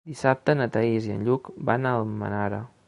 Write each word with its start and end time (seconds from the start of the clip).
Dissabte 0.09 0.55
na 0.61 0.65
Thaís 0.77 1.11
i 1.11 1.13
en 1.17 1.21
Lluc 1.29 1.53
van 1.71 1.87
a 1.91 1.95
Almenara. 2.01 2.67